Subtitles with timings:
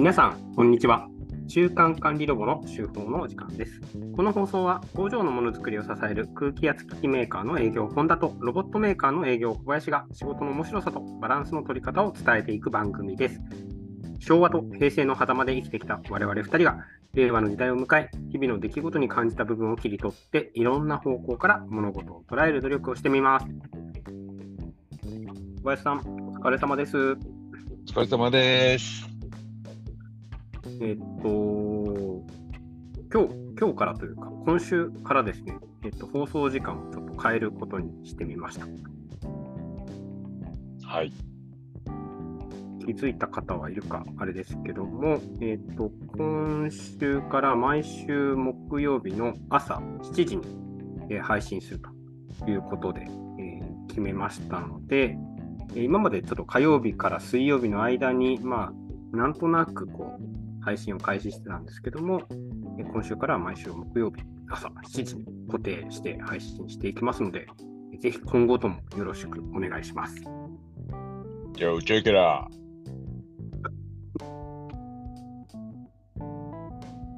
[0.00, 1.10] 皆さん、こんにちは。
[1.46, 3.82] 中間管理ロボの週報のお時間です。
[4.16, 13.42] この放送は工場のものづくりを支える空気圧機器メーカーの営業本田とロボットメーカーの営業小林が仕事の面白さとバランスの取り方を伝えていく番組です。
[14.20, 16.78] 昭和と平成の狭間で生きてきた我々2人が
[17.12, 23.46] 令和の時代を迎え、日々の出来事に感じた部分を切り取っていろんな方向から物事を捉える努力をしてみます。
[25.62, 26.96] 小林さん、お疲れ様です。
[26.96, 27.16] お
[27.86, 29.09] 疲れ様です。
[30.82, 32.24] えっと、
[33.12, 38.66] 今日、今日からというか、今週からですね、えっと、放送時間をちょっと変えることにしてみました。
[40.86, 41.12] はい。
[42.86, 50.42] 気づいた方はいるか、あれですけども、えっと、今週から毎週木曜日の朝7時に、
[51.10, 51.80] えー配信する
[52.38, 55.18] ということで、えー決めましたので、
[55.74, 58.72] えー今までちょっと火曜日から水曜日の間に、ま
[59.12, 62.22] あ、なんとなくこう、配信を開始してたんですけども、
[62.78, 67.46] えー今週からは毎週木曜日朝7時に固定して配信していきますので、
[68.00, 70.16] ぜひ今後ともよろしくお願いします。
[71.56, 72.46] Yo, check it out.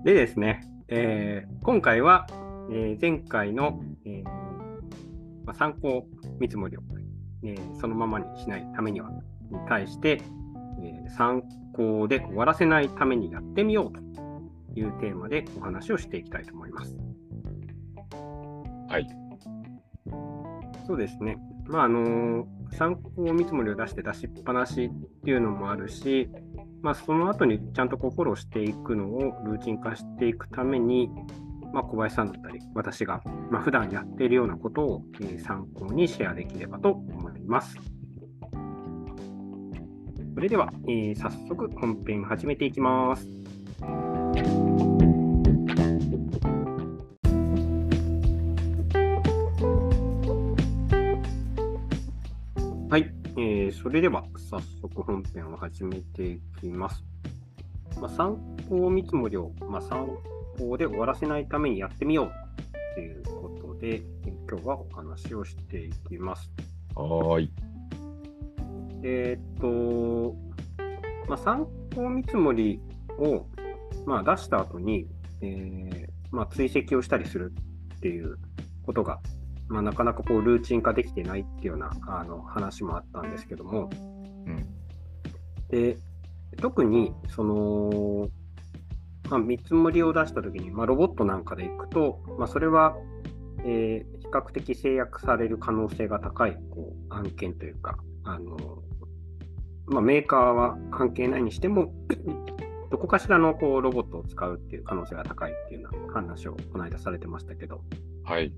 [0.04, 2.26] でですね、えー今回は、
[2.70, 4.24] えー前回の、えー
[5.44, 6.06] まあ、参考
[6.40, 6.80] 見積もりを、
[7.44, 10.20] えーそのままにしないためには、に対して、
[10.82, 11.42] えー参
[11.74, 14.00] 考で終わらせないためにやってみようと
[14.78, 16.96] いうテーマでお話をしていきたいと思います。
[18.88, 19.06] はい。
[20.86, 21.38] そうですね。
[21.66, 26.28] まあ、あの参考見積もりを出して出しっぱなしっていうのもあるし、
[26.82, 31.08] まあ、その後にちゃんとこうフォローしていくのをルーチン化していくために、
[31.72, 37.76] まあ、小林さんだったり、私が、まあ、普段やっているようなことを、えー参考にシェアできればと思います。
[40.42, 43.28] それでは、えー早速本編始めていきます。
[52.90, 57.04] はい、えーそれでは早速本編を始めていきます。
[58.00, 58.36] まあ、参
[58.68, 60.08] 考見積もりを、まあ、参
[60.58, 62.32] 考で終わらせないためにやってみよう
[62.96, 66.50] ということで、えー今日はお話をしていきます。
[66.96, 67.71] はい。
[69.02, 70.36] えーっと、
[71.28, 72.80] まあ、参考見積もり
[73.18, 73.46] を、
[74.06, 75.06] まあ、出した後に、
[75.40, 77.52] えーまあ、追跡をしたりする
[77.96, 78.38] っていう
[78.84, 79.20] ことが、
[79.68, 83.90] まあ、なかなかこうルーチン化できてないっていうようなあの話もあったんですけども、
[84.46, 84.66] うん。
[85.68, 85.96] で
[86.60, 88.28] 特にその、
[89.30, 92.96] まあ、見積もりを出したときに、まあ、ロボットなんかでいくと、まあ、それは、
[93.64, 98.56] えー比較的制約される可能性が高いこう案件というか、あの
[99.92, 101.92] まあ、メーカーは関係ないにしても、
[102.90, 107.82] どこかしらのこうロボットを使うっていう可能性が高いっていうような話をこの間されてましたけど、
[108.24, 108.54] はい。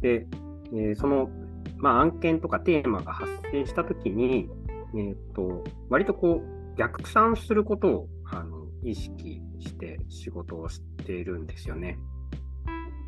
[0.00, 0.26] で、
[0.72, 1.30] えーその、
[1.78, 4.48] まあ、案件とかテーマが発生したときに、
[4.94, 11.98] えーと、割とこう、逆算することをあの意識して仕事をしているんですよね。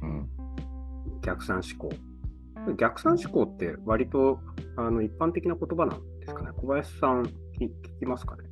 [0.03, 0.29] うん。
[1.23, 1.95] 逆算思考。
[2.77, 4.41] 逆算思考って割と
[4.77, 6.51] あの一般的な言葉なんですかね。
[6.57, 8.45] 小林さん、き聞きますかね。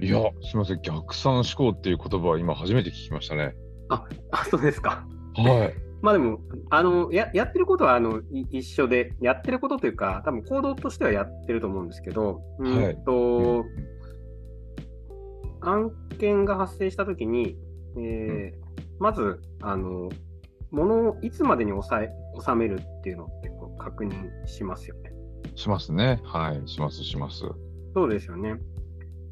[0.00, 0.80] いや、すみません。
[0.82, 3.54] 逆算思考っていう言葉は今初めて聞きましたね。
[3.88, 4.04] あ、
[4.50, 5.06] そうですか。
[5.34, 5.74] はい。
[6.00, 6.38] まあでも、
[6.70, 13.64] あのややってることはあのい一緒で、やってることというか、多分行動としてはやってると思うんですけど、はいうんと
[15.60, 17.56] 案件が発生したときに、
[17.96, 18.68] えー
[19.00, 20.08] まず、あの、
[20.70, 22.10] ものをいつまでに抑え
[22.44, 25.12] 収めるっていうのってこう確認しますよね。
[25.58, 26.20] しますね。
[26.24, 26.68] はい。
[26.68, 27.44] します、します。
[27.94, 28.60] そうですよね。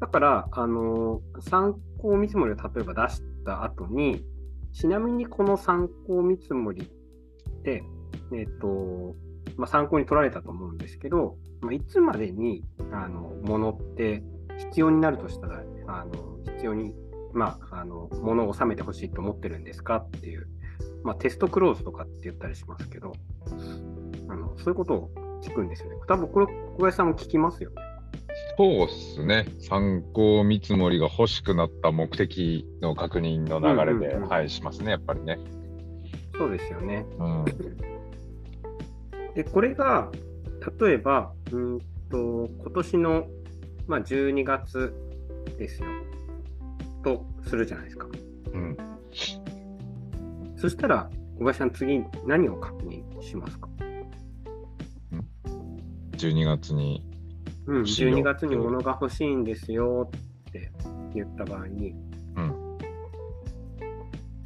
[0.01, 4.25] だから、あの、参考見積もりを例えば出した後に、
[4.73, 7.83] ちなみにこの参考見積もりって、
[8.35, 9.15] えっ、と、
[9.55, 14.21] まあ、参考に取られたと思うんですけど、まあ、いつまでに、あの、ものって
[14.57, 16.93] 必要になるとしたら、あの、必要に、
[17.33, 19.95] まあ、あの、ものを収めてほしいと思ってるんですか？
[19.97, 20.47] っていう、
[21.03, 23.13] まあ、テストクローズとかって言ったりしますけど、
[24.27, 25.11] あの、そういうことを
[25.41, 25.95] 聞くんですよね。
[26.07, 27.75] 多分これ、小林さんも聞きますよね。
[28.57, 29.45] そうっすね。
[29.59, 34.91] 参考見積もりが欲しくなった目的の確認の流れで、うんうんうんはい、しますね。
[34.91, 35.39] やっぱりね。
[36.37, 37.05] そうですよね。
[37.19, 37.45] うん。
[39.35, 40.11] で、これが、
[40.79, 41.79] 例えば、うーん
[42.09, 43.27] と、今年の、
[43.87, 44.93] まあ、12月
[45.57, 45.87] ですよ。
[47.03, 48.07] とするじゃないですか。
[48.53, 48.77] うん。
[50.55, 53.66] そしたら、小林さん、次、何を確認しますか？
[56.17, 57.03] 12月に
[57.65, 60.09] うん、欲しいよ12月に物が欲しいんですよ
[61.13, 61.93] 言った場合に、
[62.35, 62.67] うん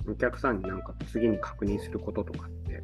[0.09, 2.83] お客さんになんか次に確認することとかって、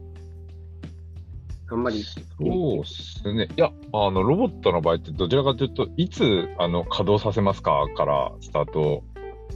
[1.70, 3.48] あんまりそうですね。
[3.58, 9.04] いや、あの、ロボットの場合ってどちらかというと、いつあの稼働させますかからスタート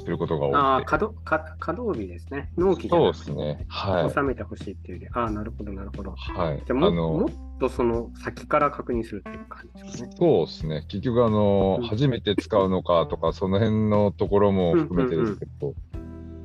[0.01, 0.85] することがああ、多くて。
[0.89, 2.51] 稼働か稼働日ですね。
[2.57, 3.65] 納期じゃそうなくてですね。
[3.69, 4.11] はい。
[4.11, 6.11] 収めてほしいっていうより、ああ、なるほど、なるほど。
[6.11, 6.63] はい。
[6.65, 10.15] じゃあももっとその先から確認するっていう感じですかね。
[10.17, 10.85] そうですね。
[10.87, 15.73] 結局、あの、うん初めて使うのかとか、その辺のところも含めてですけど、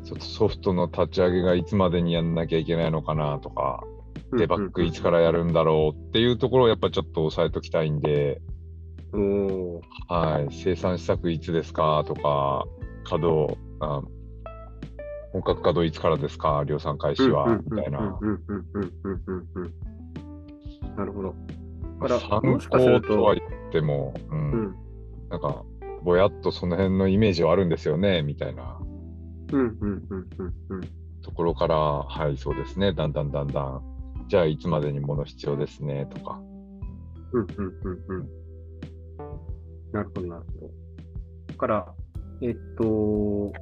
[0.05, 3.85] ちょっとソフトの立ち上げがいつまでにやんなきゃいけないのかなとか、
[4.37, 8.41] デバッグいつからやるんだろうっていうところをやっぱちょっと押さえときたいんで、
[9.13, 12.67] おはい、生産施策いつですかとか、
[13.09, 14.03] 稼働、あ
[15.33, 16.65] 本格稼働いつからですか？
[16.67, 18.19] 量産開始は、みたいな。
[20.97, 21.35] なるほど。
[22.01, 24.77] だから参考とは言っても、うんうん
[25.29, 25.65] なんか、
[26.03, 28.79] ぼやっとその辺のイメージはあるんですよね、みたいな
[31.23, 33.83] ところから、はい、そうですね、だんだんだんだん、
[34.29, 36.41] じゃあいつまでに物必要ですね、とか。
[37.33, 38.29] うんうんうんうん
[39.93, 41.55] なるほど、なるほど。
[41.59, 41.95] から、
[42.43, 43.53] えっと、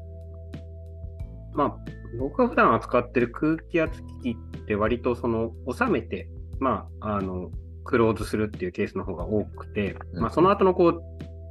[1.55, 1.77] まあ、
[2.19, 6.29] 僕が普段扱ってる空気圧機器って割とその収めて、
[6.59, 7.51] まあ、あの、
[7.85, 10.23] クローズするっていうケースの方が多くて、うん。
[10.23, 11.03] まあ、その後のこう、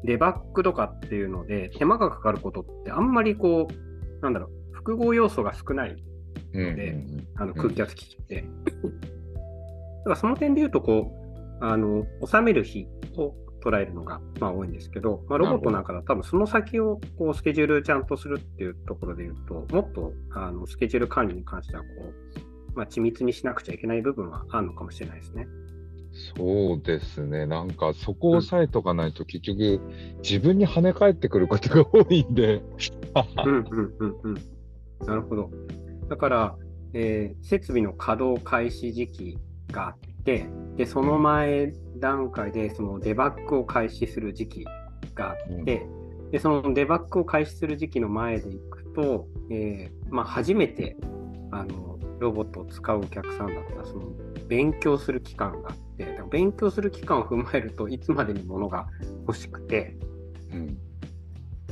[0.06, 5.96] デバッグとかっていうので、手間がかかることってあんまりこう、なんだろう、複合要素が少ない。
[6.54, 7.28] うんでうん。
[7.36, 8.42] あの空気圧機器って。
[8.42, 11.14] だからその点で言うとこ
[11.62, 12.88] う、あの収める日
[13.18, 21.88] を捉えるのがまあ多いんですけど、まあ、ロボットなんかだと多分その先をこうスケジュールちゃんとするっていうところで言うと、もっとあのスケジュール管理に関してはこ
[22.76, 25.48] う、まあ、緻密にしなくちゃいけない部分はあるのかもしれないですね。
[26.38, 29.82] そうですね、なんかそこを押さえとかないと、結局、
[30.22, 32.62] 自分に跳ね返ってくることが多いんで、
[33.46, 34.34] うんうんうんうん。
[35.08, 35.50] なるほど。
[36.10, 36.56] だから、
[36.94, 39.38] えー設備の稼働開始時期
[39.72, 40.48] があって、で、
[40.86, 44.66] その前段階でそのデバッグを開始する時期
[45.16, 45.88] があって、
[46.32, 50.98] で、そのデバッグを開始する時期の前でいくと、えーまあ、初めて
[51.52, 54.08] あのロボットを使うお客さんだったら、その
[54.48, 58.88] 勉強する期間があって、だから勉強する期間を踏まえるといつまでに物が
[59.28, 59.96] 欲しくて
[60.52, 60.78] うん、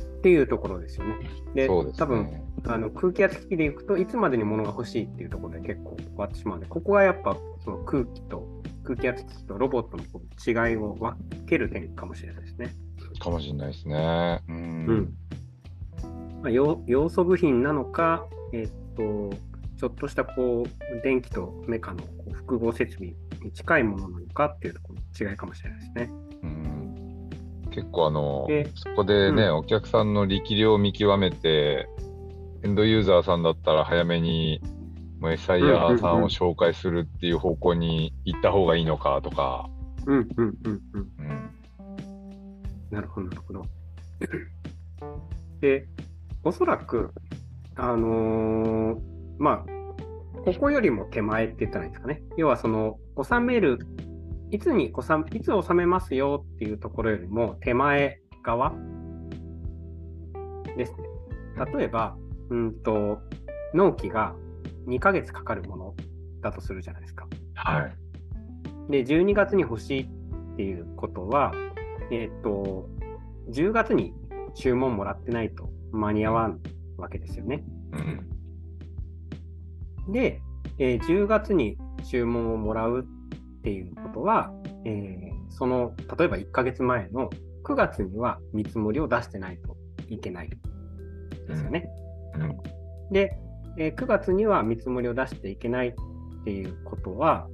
[0.00, 1.30] っていうところですよね。
[1.54, 1.92] で、ね。
[1.96, 8.46] 多分あの空気圧機器でいくといつまでに物が欲しいっていうところで結構終わってしまうので、ここがやっぱその空気と
[8.84, 11.16] 空気圧とロボットの違いを分
[11.46, 12.74] ける点かもしれないですね。
[13.20, 14.40] かもしれないですね。
[14.48, 14.56] うん。
[14.56, 15.14] うん
[16.42, 19.30] まあ、要要素部品なのか、えっと、
[19.78, 26.10] ちょっとしたこう電気とメカのこう複合設備に近いものなのかっていうところの違いかもしれないですね。
[26.42, 26.82] うん
[27.70, 31.88] 結構あので、そこでね、うんお客さんの力量を見極めて、
[32.64, 34.60] エンドユーザーさんだったら早めに、
[35.22, 39.70] もう SIR さんを紹介するっていう方向に行った方がいいのかとか、
[40.04, 41.10] うんうんうんうん。
[41.20, 41.50] うん、
[42.90, 43.62] なるほど、なるほど。
[45.60, 45.86] で、
[46.42, 47.12] おそらく、
[47.76, 49.00] あのー
[49.38, 52.20] まあ、ここよりも手前って言ったらいいんですかね。
[52.36, 53.78] 要は、その、収める、
[54.50, 58.74] いつに収め、いつ収めますよっていうところよりも手前側
[60.76, 60.98] ですね。
[61.76, 62.16] 例えば、
[62.50, 63.20] うんと、
[63.72, 64.34] 納期が
[64.86, 65.94] 2ヶ月かかるもの
[66.40, 67.26] だとするじゃないですか。
[67.54, 67.96] はい。
[68.90, 71.52] で、12月に欲しいっていうことは、
[72.10, 72.88] えっ、と、
[73.50, 74.12] 10月に
[74.54, 76.60] 注文もらってないと間に合わん
[76.96, 77.64] わけですよね。
[80.06, 80.42] うん、で、
[80.78, 84.52] えー10月に注文をもらうっていうことは、
[84.84, 87.30] えーその、例えば1ヶ月前の
[87.64, 89.76] 9月には見積もりを出してないと
[90.08, 90.50] いけない
[91.48, 91.88] ですよね。
[92.34, 92.44] う
[93.10, 93.36] ん、で、
[93.78, 95.94] えー9月には見積もりを出していけないっ
[96.44, 97.48] ていうことは、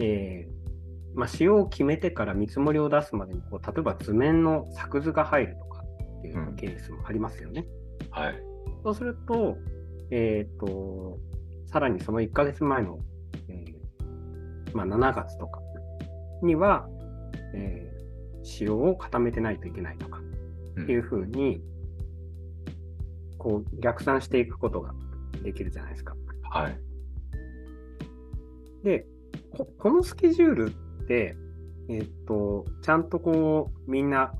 [0.00, 5.84] えーまあ、使用を決めてから見積もりを出すまでにこう、例えば図面の作図が入るとか
[6.18, 7.66] っていううんケースもありますよね。
[8.10, 8.34] はい。
[8.82, 9.56] そうすると、
[10.10, 11.18] えっ、と、
[11.66, 12.98] さらにその1ヶ月前の、
[13.48, 15.60] えーまあ、7月とか
[16.42, 16.88] には、
[17.54, 17.94] えー
[18.44, 20.20] 使用を固めてないといけないとか
[20.82, 21.60] っていうふうに、
[23.38, 24.94] こう逆算していくことが
[25.44, 26.16] できるじゃないですか。
[26.50, 26.80] はい。
[28.82, 29.06] で、
[29.56, 31.36] ここのスケジュールって、
[31.88, 34.32] えっと、ちゃんとこう、みんな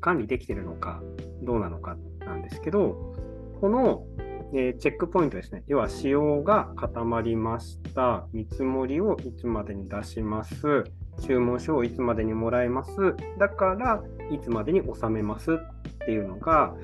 [0.00, 1.02] 管理できてるのか、
[1.42, 3.14] どうなのかなんですけど、
[3.60, 4.06] この、
[4.54, 5.64] えーチェックポイントですね。
[5.66, 8.26] 要は、仕様が固まりました。
[8.32, 10.84] 見積もりをいつまでに出します。
[11.20, 12.92] 注文書をいつまでにもらえます。
[13.38, 15.56] だから、いつまでに納めますっ
[16.06, 16.74] ていうのが、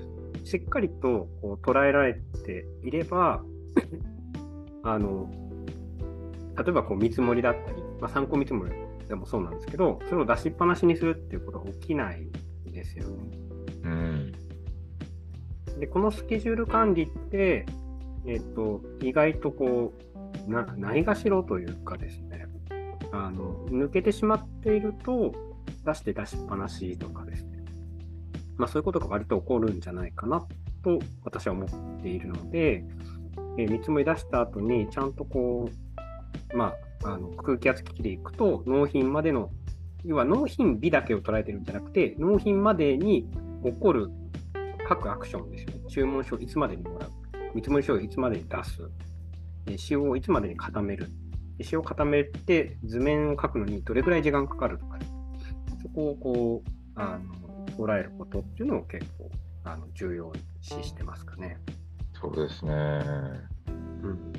[0.44, 3.42] しっかりとこう捉えられていれば、
[4.84, 5.30] あの
[6.56, 8.72] 例えばこう見積もりだったり、まあ、参考見積もり
[9.08, 12.28] でもそうなんですけど、それを出しっぱなしにするっていうことが起きない
[12.66, 13.38] ですよね。
[13.84, 14.32] うん、
[15.80, 17.64] で、このスケジュール管理って、
[18.26, 19.94] えっ、と、意外とこ
[20.46, 22.46] う、なないがしろというかですね、
[23.12, 25.32] あの抜けてしまっていると、
[25.84, 27.64] 出して出しっぱなしとかですね、
[28.56, 30.46] まあ、そういうことが割と起こるんじゃないかな
[30.82, 32.84] と私は思っているので、
[33.58, 35.68] えー、見積もり出した後に、ちゃんとこ
[36.52, 36.74] う、ま
[37.04, 39.50] あ、あの空気圧機器でいくと、納品までの、
[40.04, 43.28] 要は納品日だけを捉えてるんじゃなくて、納品までに
[43.64, 44.08] 起こる
[44.88, 45.80] 各アクションですよね。
[45.88, 47.10] 注文書をいつまでにもらう。
[47.54, 48.88] 見積もり書をいつまでに出す。
[49.76, 51.08] 仕様をいつまでに固める。
[51.60, 54.98] 仕様を固めて図面を書くのにどれぐらい時間かかるとか、
[55.82, 59.30] そこをこう、あの捉えることっていうのを結構
[59.64, 61.58] あの重要視してますかね。
[62.20, 62.72] そうですね。
[64.02, 64.32] うん、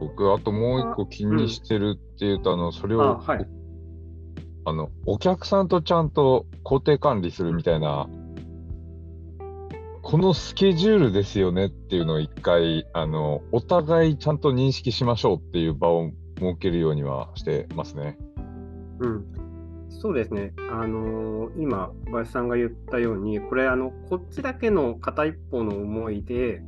[0.00, 3.46] 僕、あともう一個気にしてるっていうと、あのそれをあ、はい、
[4.64, 8.08] あのお客さんとちゃんと工程管理するみたいな、
[10.02, 18.18] このスケジュールですよねっていうのを一回あの、お互いちゃんと認識しましょうっていう場を設けるようにはしてますね。
[19.00, 19.26] うん、
[19.88, 26.62] そうですね、あのー、今、小林さんが言ったように、これあの、こっちだけの片一方の思いで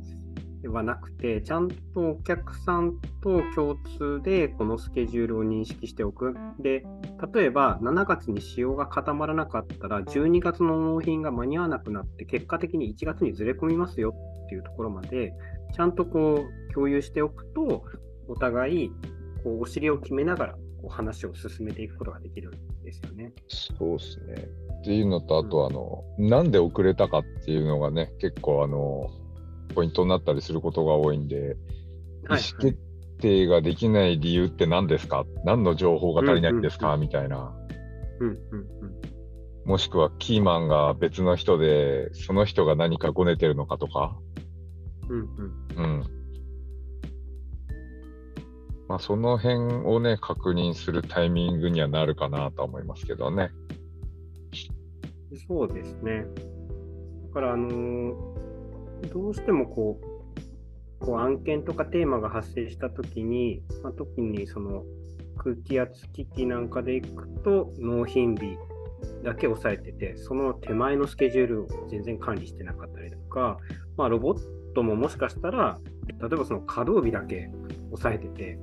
[0.65, 6.35] はなくて、ちゃんとお客さんと共通でこのスケジュールを認識しておく。
[6.59, 6.83] で、
[7.33, 15.33] 例えば7月に仕様が固まらなかったら、12月の納品が間に合わなくなって、結果的に1月にずれ込みますよっていうところまで、
[15.75, 17.83] ちゃんとこう共有しておくと、
[18.27, 18.91] お互い
[19.43, 22.51] こうお尻を決めながらこう話を進めていくことができる
[22.87, 23.33] ですよね。
[23.49, 24.47] そうですね。
[24.79, 29.09] っていうのと、あと、あの、うん、なんで遅れたかっていうのがね、結構、あの、
[29.75, 31.57] ポイントになったりすることが多いんで、
[32.29, 32.77] 意思決
[33.19, 37.53] 定ができない理由って何ですか、何の情報が足りないんですか、みたいな。
[38.19, 38.35] うんうん
[38.81, 39.17] うん
[39.65, 44.17] もしくはキーマンが別の人で、その人が何かごねてるのかとか。
[45.09, 45.19] うん
[45.75, 45.83] うん。
[45.83, 46.16] うん。
[48.87, 53.51] まあ、その辺をね、確認するタイミングにはなるかなと思いますけどね。
[55.47, 56.25] そうですね。
[57.27, 64.83] だから、あのー、どうしてもこう、こう案件とかテーマが発生したときに、まあ、特にその
[65.37, 68.57] 空気圧機器なんかでいくと、納品日
[69.23, 73.57] だけ押さえてて、その手前のスケジュールを全然管理してなかったりとか、
[73.95, 74.39] まあ、ロボッ
[74.73, 77.49] トももしかしたら、例えばその稼働日だけ
[77.91, 78.57] 押さえてて、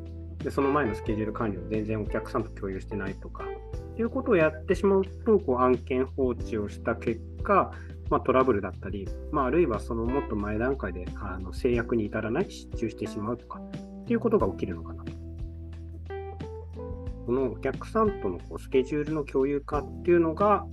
[0.44, 7.72] でその前のスケジュール管理を全然お客さんと共有してないとか、っていうことをやってしまうと、こう案件放置をした結果、
[8.10, 15.12] まあ、トラブルだったり、まあ、あるいはそのもっと前段階であの制約に至らない失注してしまうとかっていうことが起きるのかなと。
[17.24, 20.66] このお客さんとのこうスケジュールの共有化っていうのが、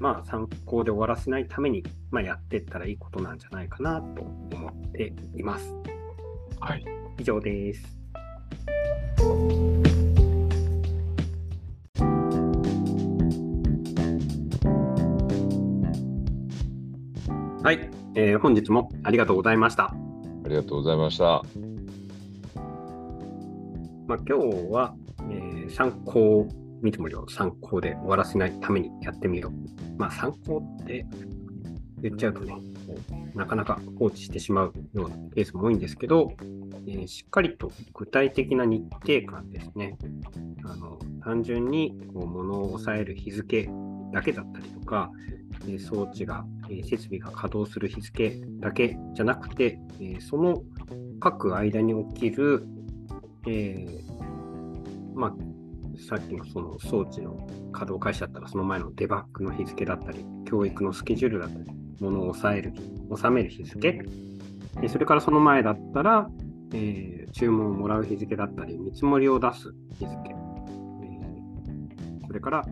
[0.00, 5.72] まあ、参考で終わらせないために、まあ、やっていったらいいことなんじゃないかなと思っています。
[6.58, 6.84] はい。
[7.18, 8.01] 以上です。
[17.62, 19.84] はい、えー、本日もありがとうございました。
[19.84, 19.94] あ
[20.48, 21.42] りがとうございました。
[24.08, 24.32] まあ、今日
[24.72, 24.96] は、
[25.30, 26.48] えー、参考
[26.82, 29.52] 見積もりを参考で終わらせないためにやってみよう。
[29.96, 31.06] まあ、参考って
[32.00, 32.56] 言っちゃうとね、
[33.36, 36.32] なかなか放置してしまうようなケースも多いんですけど、
[36.88, 39.96] えー、しっかりと具体的な日程感ですね。
[40.64, 43.70] あの単純にこう物を抑える日付
[44.12, 45.10] だけだったりとか、
[45.68, 50.62] え装置が、え設備が稼働する日付だけじゃなくて、えその
[51.20, 52.66] 各間に起きる、
[53.46, 54.02] えー、
[55.14, 55.34] まあ、
[56.08, 62.72] さっきのその装置の稼働開始だったら、その前のデバッグの日付だったり、教育のスケジュールだったり、物を抑える、
[63.14, 64.04] 収める日付、
[64.88, 66.28] それからその前だったら、
[66.74, 72.64] えー、注文をもらう日付だったり、見積もりを出す日付、えー、それから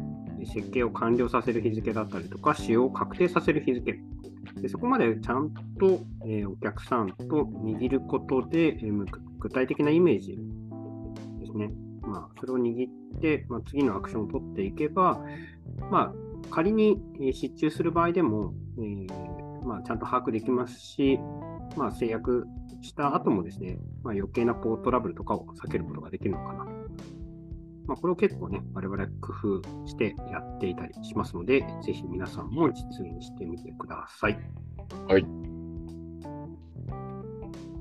[0.47, 3.99] 設計を完了させる日付だったりとか、使用を確定させる日付。
[4.61, 9.07] でそこまでちゃんと、えー、お客さんと握ることで、えー、
[9.39, 10.39] 具体的なイメージ
[11.39, 11.71] ですね。
[12.03, 15.23] まあ、それを握って、まあ、次のアクションを取っていけば、
[15.91, 16.15] まあ、
[16.51, 21.21] 仮に、え失注する場合でも、えー、まあ、ちゃんと把握できますし、
[21.77, 22.47] まあ、制約
[22.83, 26.71] した後もですね、まあ、余計なこうトラブルとかを避けることができるのかなと
[27.91, 34.39] まあ、これを結構ね、我々工夫してやっていたりしますので、ぜひ皆さんも実演してみてください。
[35.09, 35.27] はい。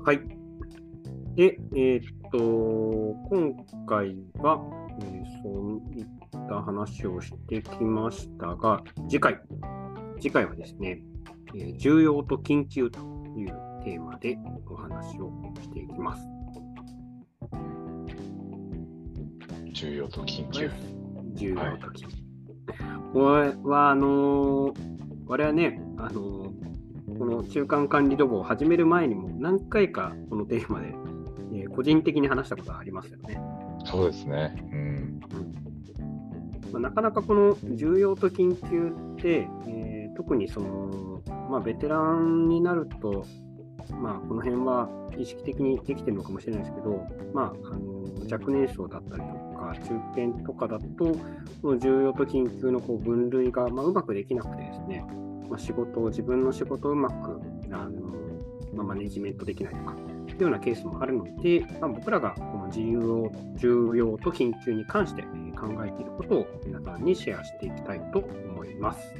[0.02, 0.20] はい。
[1.36, 2.38] で、えーっと、
[3.28, 3.54] 今
[3.86, 4.60] 回は、
[5.00, 6.06] えーそういっ
[6.48, 9.40] た話をしてきましたが、次回、
[10.20, 11.04] 次回はですね、
[11.54, 12.98] えー重要と緊急と
[13.36, 13.46] いう
[13.84, 14.36] テーマで
[14.68, 15.30] お話を
[15.62, 16.39] していきます。
[19.80, 20.70] 重要と緊急。
[21.32, 22.16] 重要と緊急。
[23.14, 24.74] これは、あのー
[25.26, 26.50] 我々ね、あのー
[27.18, 30.94] この中間管理ロボを始める前にも何回かこのテーマで、
[31.54, 33.40] えー個人的に話したことがありますよね。
[33.86, 34.54] そうですね。
[34.70, 35.20] うん。
[36.72, 43.24] まあ、なかなかこの重要と緊急って、えー特にその、まあ、ベテランになると、
[44.02, 51.04] まあ、この辺は意識的にできてるのかもしれないですけど、まあ、あの若年層だったりとか、中堅とかだと、
[51.62, 55.04] この重要と緊急のこう分類が、まあ、うまくできなくてですね、
[55.48, 57.40] まあ、仕事を、自分の仕事をうまく
[57.70, 58.00] あの、
[58.74, 69.14] まあ、マネジメントできないとか、いうようなケースもあるので、まあ、僕らがこの重要重要と緊急に関してえー考えていることを皆さんにシェアしていきたいと思います。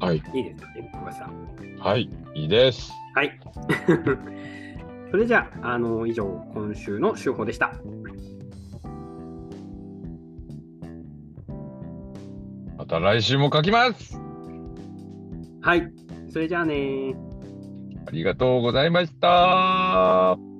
[0.00, 0.16] はい。
[0.34, 1.78] いいですかね、小林さん。
[1.78, 2.10] はい。
[2.34, 2.90] いいです。
[3.14, 3.38] はい。
[5.12, 7.74] それじゃあ、あの以上、今週の週報でした。
[12.78, 14.18] また来週も書きます。
[15.60, 15.92] はい。
[16.30, 17.14] それじゃあね
[18.06, 20.51] ありがとうございました。